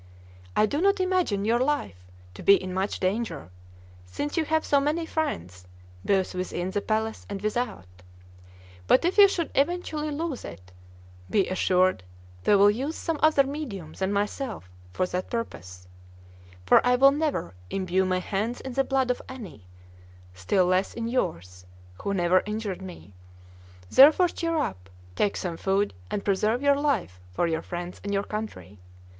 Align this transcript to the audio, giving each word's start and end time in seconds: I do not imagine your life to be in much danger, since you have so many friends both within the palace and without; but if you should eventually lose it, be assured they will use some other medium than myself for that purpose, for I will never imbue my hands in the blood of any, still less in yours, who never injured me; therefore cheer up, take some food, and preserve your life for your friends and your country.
I 0.55 0.65
do 0.65 0.81
not 0.81 0.99
imagine 0.99 1.45
your 1.45 1.59
life 1.59 2.03
to 2.33 2.41
be 2.41 2.55
in 2.55 2.73
much 2.73 2.99
danger, 2.99 3.51
since 4.03 4.35
you 4.35 4.45
have 4.45 4.65
so 4.65 4.79
many 4.79 5.05
friends 5.05 5.67
both 6.03 6.33
within 6.33 6.71
the 6.71 6.81
palace 6.81 7.27
and 7.29 7.39
without; 7.39 7.85
but 8.87 9.05
if 9.05 9.19
you 9.19 9.27
should 9.27 9.51
eventually 9.53 10.09
lose 10.09 10.43
it, 10.43 10.71
be 11.29 11.47
assured 11.47 12.03
they 12.45 12.55
will 12.55 12.71
use 12.71 12.95
some 12.95 13.19
other 13.21 13.43
medium 13.43 13.93
than 13.93 14.11
myself 14.11 14.71
for 14.91 15.05
that 15.05 15.29
purpose, 15.29 15.87
for 16.65 16.83
I 16.83 16.95
will 16.95 17.11
never 17.11 17.53
imbue 17.69 18.03
my 18.03 18.17
hands 18.21 18.59
in 18.59 18.73
the 18.73 18.83
blood 18.83 19.11
of 19.11 19.21
any, 19.29 19.67
still 20.33 20.65
less 20.65 20.95
in 20.95 21.09
yours, 21.09 21.67
who 22.01 22.11
never 22.15 22.41
injured 22.47 22.81
me; 22.81 23.13
therefore 23.91 24.29
cheer 24.29 24.57
up, 24.57 24.89
take 25.15 25.37
some 25.37 25.57
food, 25.57 25.93
and 26.09 26.25
preserve 26.25 26.63
your 26.63 26.75
life 26.79 27.19
for 27.33 27.45
your 27.45 27.61
friends 27.61 28.01
and 28.03 28.11
your 28.11 28.23
country. 28.23 28.79